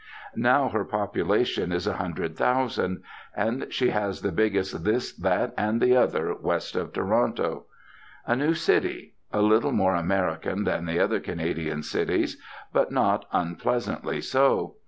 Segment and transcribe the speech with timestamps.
[0.35, 3.03] Now her population is a hundred thousand,
[3.35, 7.65] and she has the biggest this, that, and the other west of Toronto.
[8.25, 12.41] A new city; a little more American than the other Canadian cities,
[12.73, 14.77] but not unpleasantly so.